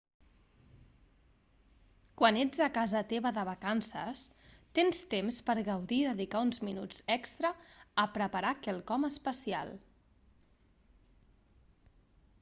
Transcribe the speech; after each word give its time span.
quan 2.21 2.37
ets 2.43 2.61
a 2.67 2.69
casa 2.77 3.01
teva 3.11 3.31
de 3.35 3.43
vacances 3.49 4.23
tens 4.79 5.01
temps 5.11 5.37
per 5.49 5.55
gaudir 5.67 5.99
i 6.05 6.07
dedicar 6.07 6.41
uns 6.47 6.63
minuts 6.69 7.03
extra 7.17 7.51
a 8.05 8.05
preparar 8.17 8.55
quelcom 8.69 9.09
especial 9.11 9.75